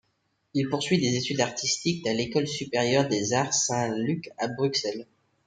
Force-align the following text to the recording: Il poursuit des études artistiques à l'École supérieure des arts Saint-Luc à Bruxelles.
Il 0.55 0.67
poursuit 0.67 0.97
des 0.99 1.15
études 1.15 1.41
artistiques 1.41 2.07
à 2.07 2.13
l'École 2.13 2.47
supérieure 2.47 3.07
des 3.07 3.33
arts 3.33 3.53
Saint-Luc 3.53 4.31
à 4.39 4.47
Bruxelles. 4.47 5.05